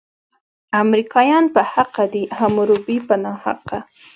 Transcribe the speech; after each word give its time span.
امریکایان 0.83 1.45
په 1.55 1.61
حقه 1.73 2.05
دي، 2.13 2.23
حموربي 2.37 2.97
په 3.07 3.15
ناحقه. 3.23 3.79